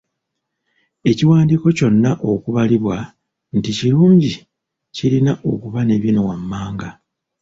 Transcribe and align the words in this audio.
Ekiwandiiko 1.11 1.67
kyonna 1.77 2.11
okubalibwa 2.31 2.97
nti 3.57 3.71
kirungi 3.77 4.31
kirina 4.95 5.33
okuba 5.51 5.79
ne 5.83 5.95
bino 6.03 6.21
wammanga; 6.27 6.89